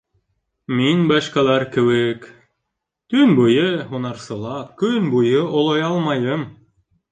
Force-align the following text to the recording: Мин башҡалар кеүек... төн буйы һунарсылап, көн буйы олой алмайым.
Мин 0.77 1.03
башҡалар 1.11 1.65
кеүек... 1.75 2.25
төн 3.15 3.37
буйы 3.41 3.67
һунарсылап, 3.93 4.75
көн 4.83 5.13
буйы 5.15 5.47
олой 5.63 5.89
алмайым. 5.93 6.51